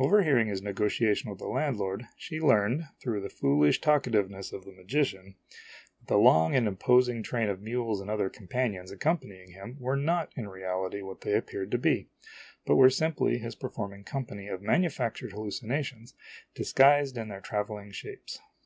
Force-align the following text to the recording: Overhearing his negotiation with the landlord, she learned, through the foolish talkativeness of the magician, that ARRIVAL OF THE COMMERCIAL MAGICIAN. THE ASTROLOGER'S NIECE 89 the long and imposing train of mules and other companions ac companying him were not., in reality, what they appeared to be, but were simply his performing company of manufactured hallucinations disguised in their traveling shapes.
Overhearing 0.00 0.46
his 0.48 0.62
negotiation 0.62 1.28
with 1.28 1.38
the 1.38 1.44
landlord, 1.48 2.06
she 2.16 2.40
learned, 2.40 2.84
through 2.98 3.20
the 3.20 3.28
foolish 3.28 3.78
talkativeness 3.82 4.50
of 4.50 4.64
the 4.64 4.72
magician, 4.72 5.34
that 5.34 5.34
ARRIVAL 5.34 5.36
OF 5.36 5.50
THE 5.52 5.60
COMMERCIAL 5.60 5.80
MAGICIAN. 5.84 6.06
THE 6.06 6.06
ASTROLOGER'S 6.06 6.06
NIECE 6.06 6.06
89 6.06 6.06
the 6.06 6.16
long 6.16 6.56
and 6.56 6.66
imposing 6.66 7.22
train 7.22 7.48
of 7.50 7.60
mules 7.60 8.00
and 8.00 8.10
other 8.10 8.30
companions 8.30 8.90
ac 8.90 8.98
companying 8.98 9.50
him 9.50 9.76
were 9.78 9.96
not., 9.96 10.32
in 10.34 10.48
reality, 10.48 11.02
what 11.02 11.20
they 11.20 11.34
appeared 11.34 11.70
to 11.72 11.76
be, 11.76 12.08
but 12.64 12.76
were 12.76 12.88
simply 12.88 13.36
his 13.36 13.54
performing 13.54 14.04
company 14.04 14.48
of 14.48 14.62
manufactured 14.62 15.32
hallucinations 15.32 16.14
disguised 16.54 17.18
in 17.18 17.28
their 17.28 17.42
traveling 17.42 17.90
shapes. 17.92 18.38